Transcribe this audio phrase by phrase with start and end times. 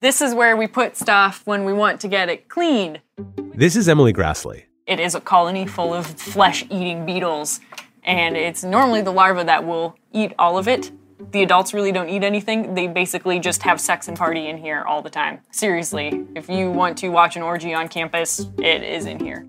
[0.00, 3.00] This is where we put stuff when we want to get it cleaned.
[3.56, 4.62] This is Emily Graslie.
[4.86, 7.58] It is a colony full of flesh eating beetles,
[8.04, 10.92] and it's normally the larva that will eat all of it.
[11.32, 12.74] The adults really don't eat anything.
[12.74, 15.40] They basically just have sex and party in here all the time.
[15.50, 19.48] Seriously, if you want to watch an orgy on campus, it is in here.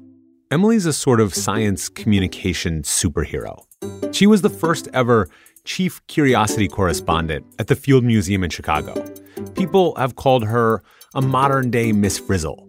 [0.49, 3.65] Emily's a sort of science communication superhero.
[4.11, 5.29] She was the first ever
[5.69, 9.05] chief curiosity correspondent at the Field Museum in Chicago.
[9.53, 10.81] People have called her
[11.13, 12.67] a modern day Miss Frizzle.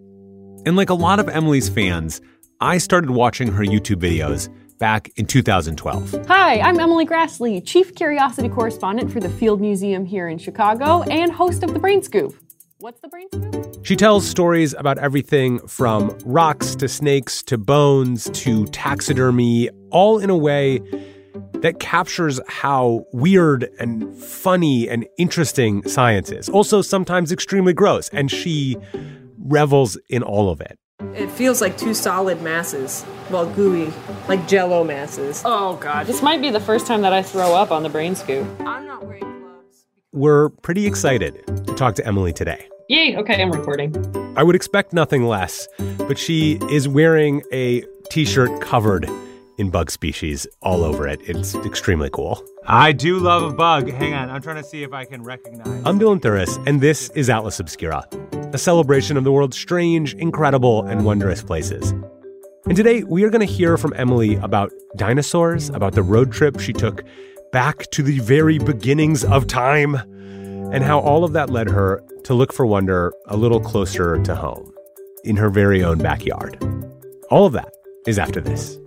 [0.66, 2.20] And like a lot of Emily's fans,
[2.60, 6.26] I started watching her YouTube videos back in 2012.
[6.28, 11.32] Hi, I'm Emily Graslie, Chief Curiosity Correspondent for the Field Museum here in Chicago and
[11.32, 12.34] host of The Brain Scoop.
[12.80, 13.82] What's the Brain Scoop?
[13.82, 20.28] She tells stories about everything from rocks to snakes to bones to taxidermy, all in
[20.28, 20.80] a way
[21.54, 26.48] that captures how weird and funny and interesting science is.
[26.48, 28.76] Also, sometimes extremely gross, and she
[29.38, 30.78] revels in all of it.
[31.14, 33.92] It feels like two solid masses, well, gooey,
[34.28, 35.42] like jello masses.
[35.44, 36.06] Oh, God.
[36.06, 38.46] This might be the first time that I throw up on the Brain Scoop.
[38.60, 39.86] I'm not wearing gloves.
[40.12, 42.68] We're pretty excited to talk to Emily today.
[42.88, 43.94] Yay, okay, I'm recording.
[44.36, 49.08] I would expect nothing less, but she is wearing a t shirt covered
[49.60, 51.20] in bug species all over it.
[51.24, 52.42] It's extremely cool.
[52.66, 53.90] I do love a bug.
[53.90, 55.82] Hang on, I'm trying to see if I can recognize.
[55.84, 58.08] I'm Dylan Thuras, and this is Atlas Obscura,
[58.54, 61.92] a celebration of the world's strange, incredible, and wondrous places.
[62.66, 66.58] And today we are going to hear from Emily about dinosaurs, about the road trip
[66.58, 67.04] she took
[67.52, 69.94] back to the very beginnings of time,
[70.72, 74.34] and how all of that led her to look for wonder a little closer to
[74.34, 74.72] home,
[75.24, 76.56] in her very own backyard.
[77.30, 77.72] All of that
[78.06, 78.78] is after this.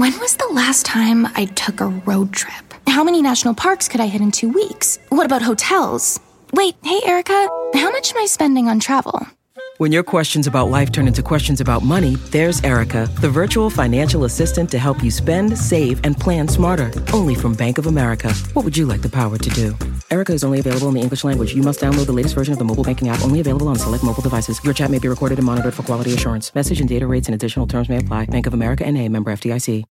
[0.00, 2.72] When was the last time I took a road trip?
[2.86, 4.98] How many national parks could I hit in two weeks?
[5.10, 6.18] What about hotels?
[6.54, 9.28] Wait, hey, Erica, how much am I spending on travel?
[9.76, 14.24] When your questions about life turn into questions about money, there's Erica, the virtual financial
[14.24, 16.90] assistant to help you spend, save, and plan smarter.
[17.12, 18.32] Only from Bank of America.
[18.54, 19.76] What would you like the power to do?
[20.10, 21.54] Erica is only available in the English language.
[21.54, 24.02] You must download the latest version of the mobile banking app, only available on select
[24.02, 24.62] mobile devices.
[24.64, 26.54] Your chat may be recorded and monitored for quality assurance.
[26.54, 28.26] Message and data rates and additional terms may apply.
[28.26, 29.84] Bank of America and a member FDIC.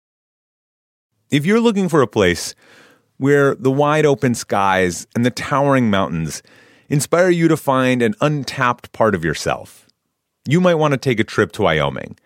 [1.30, 2.54] If you're looking for a place
[3.18, 6.42] where the wide open skies and the towering mountains
[6.88, 9.86] inspire you to find an untapped part of yourself,
[10.46, 12.16] you might want to take a trip to Wyoming.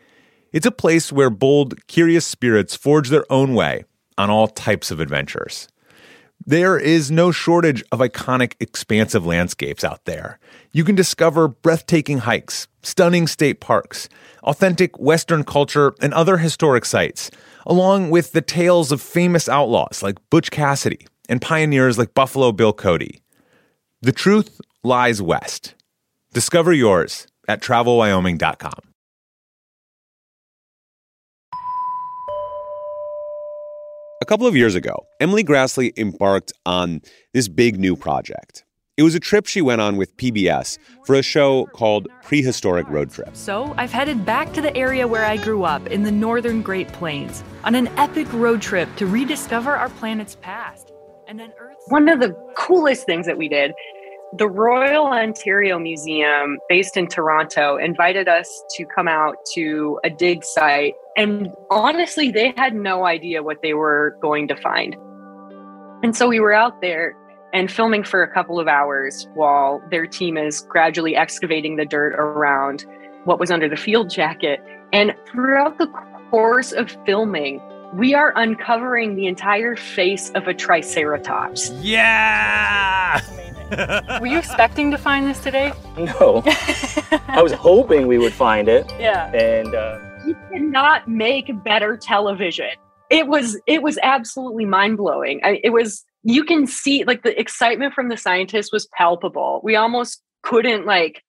[0.53, 3.85] It's a place where bold, curious spirits forge their own way
[4.17, 5.67] on all types of adventures.
[6.45, 10.41] There is no shortage of iconic, expansive landscapes out there.
[10.73, 14.09] You can discover breathtaking hikes, stunning state parks,
[14.43, 17.31] authentic Western culture, and other historic sites,
[17.65, 22.73] along with the tales of famous outlaws like Butch Cassidy and pioneers like Buffalo Bill
[22.73, 23.23] Cody.
[24.01, 25.75] The truth lies west.
[26.33, 28.92] Discover yours at travelwyoming.com.
[34.22, 37.00] A couple of years ago, Emily Graslie embarked on
[37.34, 38.62] this big new project.
[38.97, 43.11] It was a trip she went on with PBS for a show called Prehistoric Road
[43.11, 43.31] Trip.
[43.32, 46.87] So I've headed back to the area where I grew up in the northern Great
[46.93, 50.93] Plains on an epic road trip to rediscover our planet's past
[51.27, 51.84] and then Earth's.
[51.88, 53.72] One of the coolest things that we did
[54.34, 60.43] the Royal Ontario Museum, based in Toronto, invited us to come out to a dig
[60.43, 60.94] site.
[61.16, 64.97] And honestly, they had no idea what they were going to find.
[66.03, 67.15] And so we were out there
[67.53, 72.14] and filming for a couple of hours while their team is gradually excavating the dirt
[72.14, 72.87] around
[73.25, 74.60] what was under the field jacket.
[74.94, 75.88] And throughout the
[76.31, 77.60] course of filming,
[77.94, 81.70] we are uncovering the entire face of a triceratops.
[81.82, 83.20] Yeah!
[84.21, 85.72] Were you expecting to find this today?
[85.97, 86.43] No.
[87.28, 88.93] I was hoping we would find it.
[88.99, 89.33] Yeah.
[89.33, 92.71] And uh, You cannot make better television.
[93.11, 95.41] It was it was absolutely mind blowing.
[95.43, 99.61] It was you can see like the excitement from the scientists was palpable.
[99.62, 101.23] We almost couldn't like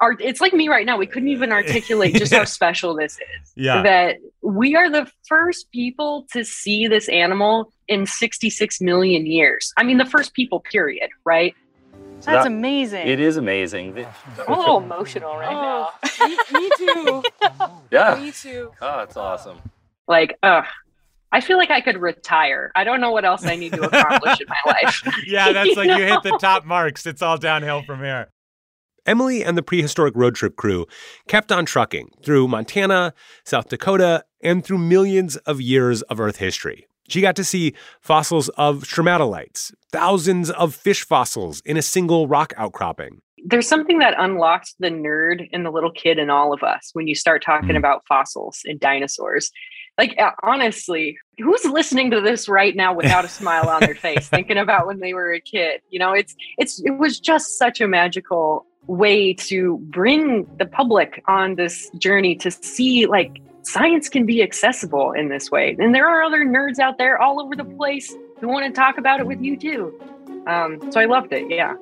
[0.00, 0.98] our, it's like me right now.
[0.98, 3.52] We couldn't even articulate just how special this is.
[3.56, 3.82] Yeah.
[3.82, 9.72] That we are the first people to see this animal in 66 million years.
[9.76, 11.54] I mean the first people period, right?
[12.20, 13.06] So That's that- amazing.
[13.06, 13.94] It is amazing.
[13.94, 14.06] The-
[14.46, 15.90] I'm a little emotional right oh,
[16.20, 16.26] now.
[16.26, 17.22] me, me too.
[17.90, 18.18] yeah.
[18.20, 18.72] me too.
[18.80, 19.58] Oh, it's awesome.
[20.08, 20.64] Like, ugh.
[21.32, 22.70] I feel like I could retire.
[22.76, 25.02] I don't know what else I need to accomplish in my life.
[25.26, 27.06] Yeah, that's like you hit the top marks.
[27.06, 28.28] It's all downhill from here.
[29.04, 30.86] Emily and the prehistoric road trip crew
[31.26, 33.12] kept on trucking through Montana,
[33.44, 38.48] South Dakota, and through millions of years of Earth history, She got to see fossils
[38.50, 43.20] of stromatolites, thousands of fish fossils in a single rock outcropping.
[43.46, 47.06] There's something that unlocks the nerd in the little kid in all of us when
[47.06, 47.76] you start talking Mhm.
[47.78, 49.50] about fossils and dinosaurs.
[49.98, 54.56] Like honestly, who's listening to this right now without a smile on their face, thinking
[54.56, 55.82] about when they were a kid?
[55.90, 61.22] You know, it's it's it was just such a magical way to bring the public
[61.28, 65.76] on this journey to see like science can be accessible in this way.
[65.78, 68.98] And there are other nerds out there all over the place who want to talk
[68.98, 69.98] about it with you too.
[70.46, 71.50] Um, so I loved it.
[71.50, 71.74] Yeah.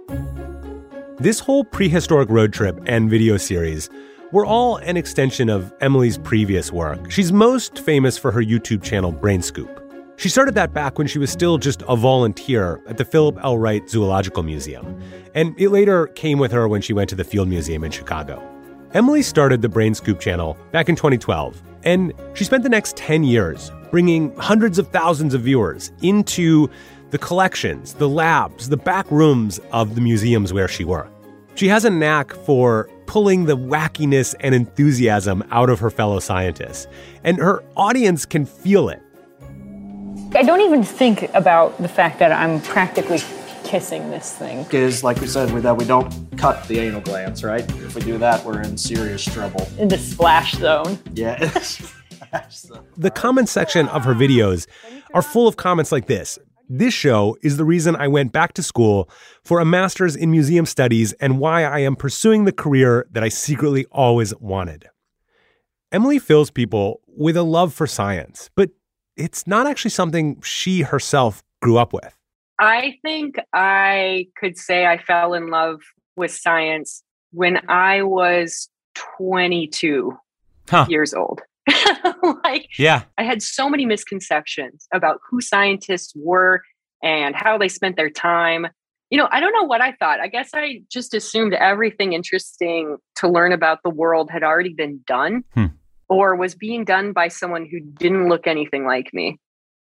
[1.18, 3.90] This whole prehistoric road trip and video series
[4.32, 7.10] were all an extension of Emily's previous work.
[7.10, 9.78] She's most famous for her YouTube channel, Brain Scoop.
[10.16, 13.58] She started that back when she was still just a volunteer at the Philip L.
[13.58, 15.00] Wright Zoological Museum,
[15.34, 18.40] and it later came with her when she went to the Field Museum in Chicago.
[18.94, 23.24] Emily started the Brain Scoop channel back in 2012, and she spent the next 10
[23.24, 26.68] years bringing hundreds of thousands of viewers into
[27.08, 31.10] the collections, the labs, the back rooms of the museums where she worked.
[31.54, 36.86] She has a knack for pulling the wackiness and enthusiasm out of her fellow scientists,
[37.24, 39.02] and her audience can feel it.
[40.34, 43.20] I don't even think about the fact that I'm practically
[43.72, 44.66] kissing this thing.
[44.70, 47.62] Is like we said, we, that we don't cut the anal glands, right?
[47.62, 49.66] If we do that, we're in serious trouble.
[49.78, 50.98] In the splash zone.
[51.14, 51.50] Yeah.
[52.96, 54.66] The comment section of her videos
[55.12, 56.38] are full of comments like this.
[56.66, 59.10] This show is the reason I went back to school
[59.44, 63.28] for a master's in museum studies and why I am pursuing the career that I
[63.28, 64.88] secretly always wanted.
[65.90, 68.70] Emily fills people with a love for science, but
[69.14, 72.16] it's not actually something she herself grew up with.
[72.58, 75.80] I think I could say I fell in love
[76.16, 77.02] with science
[77.32, 78.68] when I was
[79.18, 80.16] 22
[80.68, 80.86] Huh.
[80.88, 81.40] years old.
[82.44, 83.02] like, Yeah.
[83.18, 86.62] I had so many misconceptions about who scientists were
[87.02, 88.66] and how they spent their time.
[89.10, 90.20] You know, I don't know what I thought.
[90.20, 95.00] I guess I just assumed everything interesting to learn about the world had already been
[95.06, 95.66] done Hmm.
[96.08, 99.38] or was being done by someone who didn't look anything like me.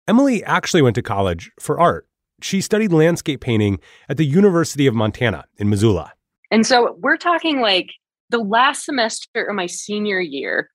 [0.09, 2.07] Emily actually went to college for art.
[2.43, 6.13] She studied landscape painting at the University of Montana in Missoula.
[6.51, 7.91] And so we're talking like
[8.31, 10.71] the last semester of my senior year,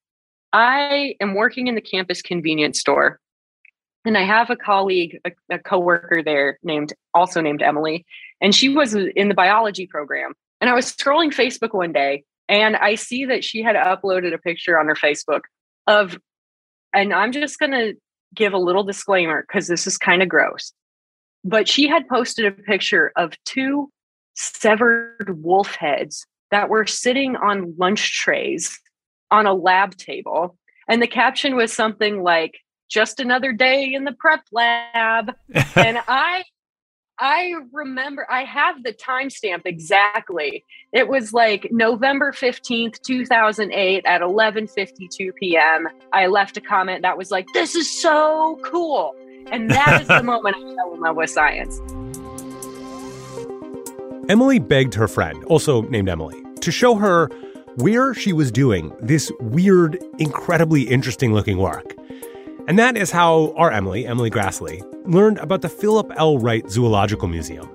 [0.54, 3.19] I am working in the campus convenience store.
[4.06, 8.06] And I have a colleague, a, a coworker there named also named Emily,
[8.40, 10.34] and she was in the biology program.
[10.62, 14.38] And I was scrolling Facebook one day and I see that she had uploaded a
[14.38, 15.42] picture on her Facebook
[15.86, 16.18] of
[16.94, 17.94] and I'm just going to
[18.34, 20.72] give a little disclaimer because this is kind of gross.
[21.48, 23.90] But she had posted a picture of two
[24.36, 28.78] severed wolf heads that were sitting on lunch trays
[29.32, 30.58] on a lab table.
[30.90, 32.56] And the caption was something like,
[32.90, 35.34] just another day in the prep lab.
[35.76, 36.44] and I
[37.20, 40.64] I remember I have the timestamp exactly.
[40.94, 45.88] It was like November 15th, 2008 at 11:52 p.m.
[46.14, 49.16] I left a comment that was like, "This is so cool."
[49.52, 51.80] And that is the moment I fell in love with science.
[54.30, 57.30] Emily begged her friend, also named Emily, to show her
[57.76, 61.96] where she was doing this weird, incredibly interesting looking work.
[62.68, 66.38] And that is how our Emily, Emily Graslie, learned about the Philip L.
[66.38, 67.70] Wright Zoological Museum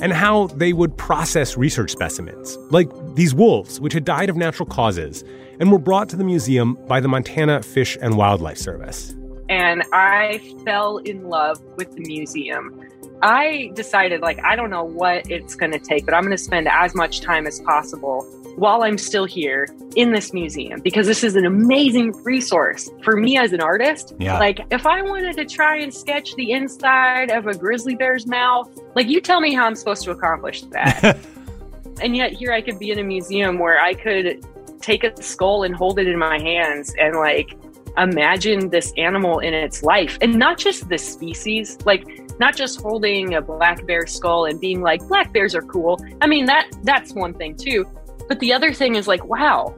[0.00, 4.66] and how they would process research specimens, like these wolves, which had died of natural
[4.68, 5.24] causes
[5.58, 9.14] and were brought to the museum by the Montana Fish and Wildlife Service.
[9.50, 12.88] And I fell in love with the museum.
[13.20, 16.42] I decided, like, I don't know what it's going to take, but I'm going to
[16.42, 18.22] spend as much time as possible
[18.56, 19.66] while I'm still here
[19.96, 24.14] in this museum because this is an amazing resource for me as an artist.
[24.18, 24.38] Yeah.
[24.38, 28.70] Like, if I wanted to try and sketch the inside of a grizzly bear's mouth,
[28.94, 31.18] like, you tell me how I'm supposed to accomplish that.
[32.02, 34.46] and yet, here I could be in a museum where I could
[34.80, 37.56] take a skull and hold it in my hands and, like,
[38.02, 40.18] imagine this animal in its life.
[40.20, 42.06] And not just the species like
[42.38, 46.00] not just holding a black bear skull and being like black bears are cool.
[46.20, 47.86] I mean that that's one thing too.
[48.28, 49.74] But the other thing is like wow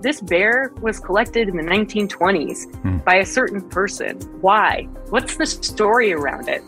[0.00, 2.98] this bear was collected in the 1920s Hmm.
[2.98, 4.18] by a certain person.
[4.40, 4.88] Why?
[5.10, 6.62] What's the story around it?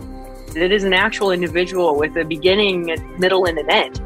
[0.54, 4.00] It is an actual individual with a beginning a middle and an end.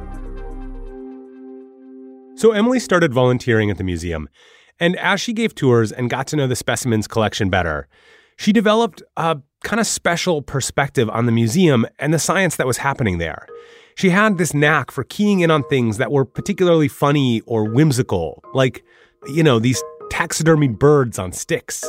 [2.39, 4.29] So Emily started volunteering at the museum,
[4.81, 7.89] and as she gave tours and got to know the specimens collection better,
[8.37, 12.79] she developed a kind of special perspective on the museum and the science that was
[12.79, 13.47] happening there.
[13.97, 18.45] She had this knack for keying in on things that were particularly funny or whimsical,
[18.55, 18.85] like,
[19.27, 21.85] you know, these taxidermied birds on sticks.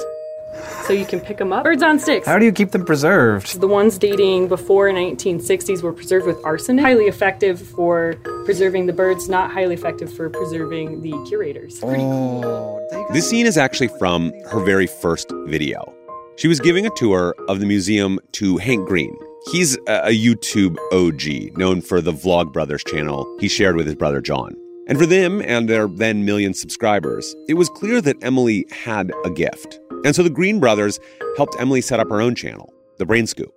[0.85, 1.63] So you can pick them up.
[1.63, 2.25] Birds on sticks.
[2.27, 3.59] How do you keep them preserved?
[3.59, 6.83] The ones dating before 1960s were preserved with arsenic.
[6.83, 11.79] Highly effective for preserving the birds, not highly effective for preserving the curators.
[11.83, 12.79] Oh,
[13.13, 15.93] This scene is actually from her very first video.
[16.37, 19.15] She was giving a tour of the museum to Hank Green.
[19.51, 24.21] He's a a YouTube OG, known for the Vlogbrothers channel he shared with his brother
[24.21, 24.55] John.
[24.87, 29.29] And for them and their then million subscribers, it was clear that Emily had a
[29.29, 29.79] gift.
[30.05, 30.99] And so the Green brothers
[31.35, 33.53] helped Emily set up her own channel, The Brain Scoop.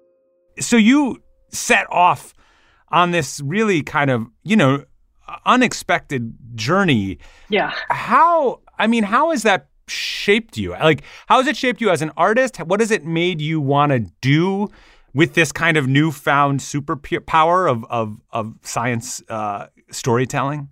[0.60, 2.34] So you set off
[2.88, 4.84] on this really kind of, you know,
[5.46, 7.18] unexpected journey.
[7.48, 7.72] Yeah.
[7.88, 10.70] How, I mean, how has that shaped you?
[10.72, 12.58] Like, how has it shaped you as an artist?
[12.58, 14.68] What has it made you want to do
[15.14, 20.68] with this kind of newfound superpower of, of, of science uh, storytelling?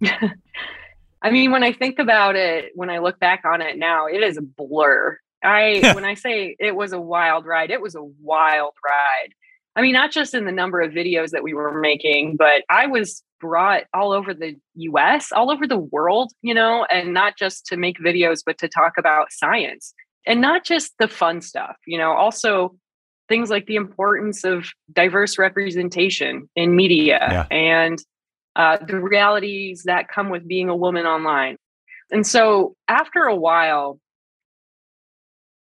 [1.22, 4.22] I mean, when I think about it, when I look back on it now, it
[4.22, 5.18] is a blur.
[5.44, 9.32] I when I say it was a wild ride, it was a wild ride.
[9.74, 12.86] I mean, not just in the number of videos that we were making, but I
[12.86, 17.66] was brought all over the US, all over the world, you know, and not just
[17.66, 19.94] to make videos, but to talk about science
[20.26, 22.76] and not just the fun stuff, you know, also
[23.28, 27.46] things like the importance of diverse representation in media Yeah.
[27.56, 27.98] and
[28.56, 31.56] uh, the realities that come with being a woman online.
[32.10, 33.98] And so after a while,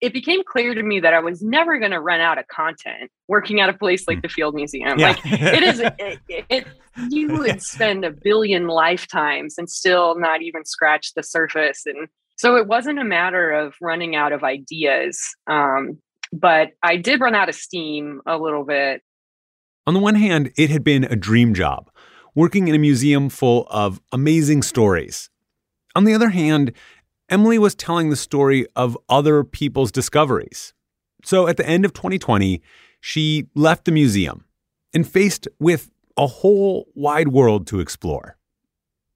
[0.01, 3.11] it became clear to me that I was never going to run out of content
[3.29, 4.99] working at a place like the Field Museum.
[4.99, 5.09] Yeah.
[5.09, 6.67] Like it is, it, it,
[7.09, 11.85] you would spend a billion lifetimes and still not even scratch the surface.
[11.87, 15.19] And so it wasn't a matter of running out of ideas.
[15.47, 15.99] Um,
[16.33, 19.03] but I did run out of steam a little bit.
[19.87, 21.91] On the one hand, it had been a dream job,
[22.37, 25.29] working in a museum full of amazing stories.
[25.97, 26.73] On the other hand,
[27.29, 30.73] Emily was telling the story of other people's discoveries.
[31.25, 32.63] So at the end of 2020,
[33.01, 34.45] she left the museum
[34.95, 38.37] and faced with a whole wide world to explore.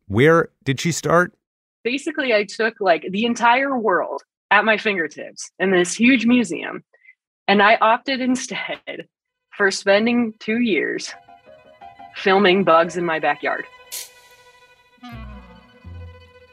[0.09, 1.35] Where did she start?
[1.83, 6.83] basically I took like the entire world at my fingertips in this huge museum.
[7.49, 9.09] And I opted instead
[9.57, 11.13] for spending two years
[12.17, 13.65] filming bugs in my backyard.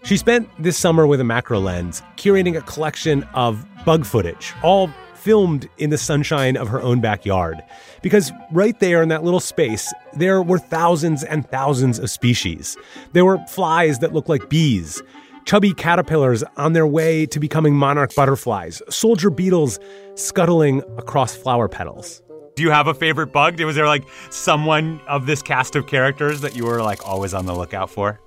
[0.04, 4.90] She spent this summer with a macro lens curating a collection of bug footage, all
[5.16, 7.62] filmed in the sunshine of her own backyard.
[8.02, 12.78] Because right there in that little space, there were thousands and thousands of species.
[13.12, 15.04] There were flies that looked like bees,
[15.44, 19.78] chubby caterpillars on their way to becoming monarch butterflies, soldier beetles
[20.16, 22.22] scuttling across flower petals.
[22.58, 23.62] Do you have a favorite bug?
[23.62, 27.46] Was there like someone of this cast of characters that you were like always on
[27.46, 28.20] the lookout for?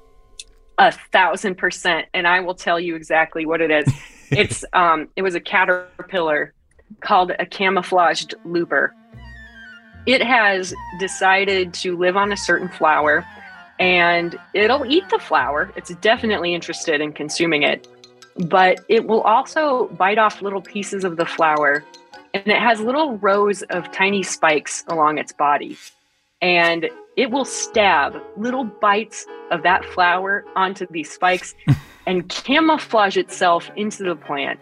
[0.78, 2.06] A thousand percent.
[2.14, 3.92] And I will tell you exactly what it is.
[4.30, 6.54] it's um it was a caterpillar
[7.00, 8.94] called a camouflaged looper.
[10.06, 13.26] It has decided to live on a certain flower
[13.80, 15.72] and it'll eat the flower.
[15.74, 17.88] It's definitely interested in consuming it,
[18.46, 21.82] but it will also bite off little pieces of the flower.
[22.32, 25.76] And it has little rows of tiny spikes along its body.
[26.40, 31.54] And it will stab little bites of that flower onto these spikes
[32.06, 34.60] and camouflage itself into the plant.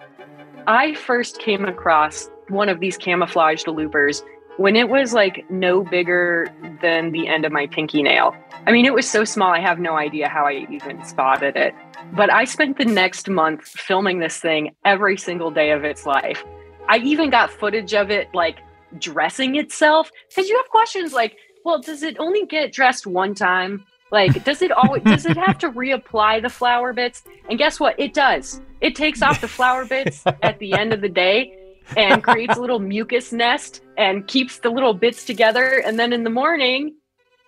[0.67, 4.23] I first came across one of these camouflaged loopers
[4.59, 8.37] when it was like no bigger than the end of my pinky nail.
[8.67, 11.75] I mean, it was so small, I have no idea how I even spotted it.
[12.13, 16.45] But I spent the next month filming this thing every single day of its life.
[16.89, 18.59] I even got footage of it like
[18.99, 23.85] dressing itself because you have questions like, well, does it only get dressed one time?
[24.11, 27.25] Like, does it always does it have to reapply the flower bits?
[27.51, 27.99] And guess what?
[28.01, 28.61] It does.
[28.81, 31.55] It takes off the flower bits at the end of the day
[31.97, 35.83] and creates a little mucus nest and keeps the little bits together.
[35.85, 36.95] And then in the morning,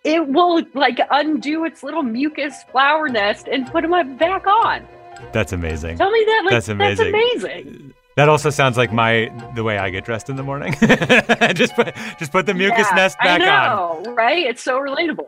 [0.04, 4.86] it will like undo its little mucus flower nest and put them back on.
[5.32, 5.96] That's amazing.
[5.96, 6.42] Tell me that.
[6.44, 7.12] Like, That's amazing.
[7.12, 7.94] That's amazing.
[8.20, 10.74] That also sounds like my the way I get dressed in the morning.
[11.54, 13.48] just put just put the mucus Yeah, nest back on.
[13.48, 14.02] I on.
[14.02, 14.44] know, right?
[14.44, 15.24] It's so relatable.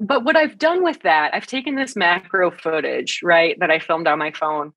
[0.00, 4.08] But what I've done with that, I've taken this macro footage, right, that I filmed
[4.08, 4.72] on my phone,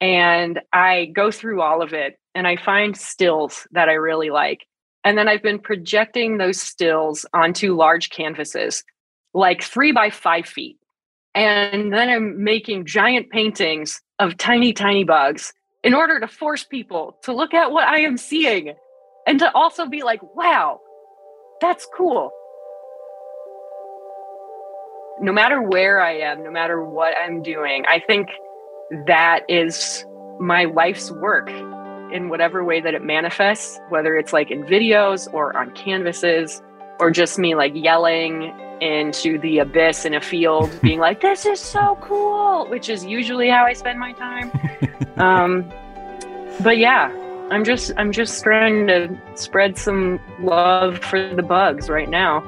[0.00, 4.60] and I go through all of it and I find stills that I really like.
[5.04, 8.82] And then I've been projecting those stills onto large canvases,
[9.34, 10.78] like three by five feet.
[11.34, 15.52] And then I'm making giant paintings of tiny, tiny bugs
[15.82, 18.74] in order to force people to look at what I am seeing
[19.26, 20.80] and to also be like, wow,
[21.60, 22.30] that's cool.
[25.20, 28.28] No matter where I am, no matter what I'm doing, I think
[29.06, 30.04] that is
[30.40, 31.50] my life's work
[32.12, 36.62] in whatever way that it manifests, whether it's like in videos or on canvases
[37.00, 38.52] or just me like yelling
[38.82, 43.48] into the abyss in a field, being like, this is so cool, which is usually
[43.48, 44.50] how I spend my time.
[45.16, 45.72] um,
[46.62, 47.10] but yeah,
[47.50, 52.40] I'm just I'm just trying to spread some love for the bugs right now.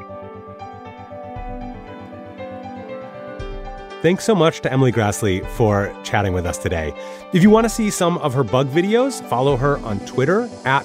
[4.02, 6.92] Thanks so much to Emily Graslie for chatting with us today.
[7.32, 10.84] If you want to see some of her bug videos, follow her on Twitter at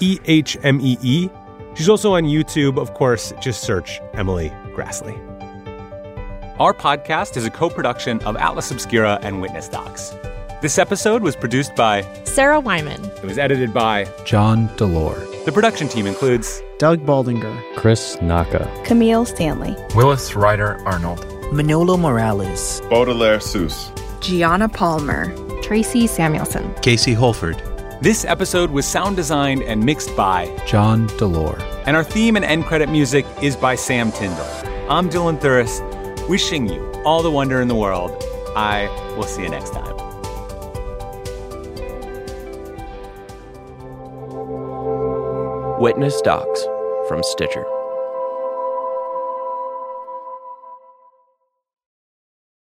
[0.00, 1.30] EHMEE.
[1.76, 5.18] She's also on YouTube, of course, just search Emily Graslie.
[6.60, 10.14] Our podcast is a co production of Atlas Obscura and Witness Docs.
[10.62, 13.04] This episode was produced by Sarah Wyman.
[13.04, 15.18] It was edited by John Delore.
[15.44, 22.80] The production team includes Doug Baldinger, Chris Naka, Camille Stanley, Willis Ryder Arnold, Manolo Morales,
[22.88, 27.60] Baudelaire Seuss, Gianna Palmer, Tracy Samuelson, Casey Holford.
[28.00, 31.60] This episode was sound designed and mixed by John Delore.
[31.84, 34.67] And our theme and end credit music is by Sam Tyndall.
[34.90, 35.82] I'm Dylan Thuras,
[36.30, 38.10] wishing you all the wonder in the world.
[38.56, 39.94] I will see you next time.
[45.78, 46.64] Witness Docs
[47.06, 47.66] from Stitcher.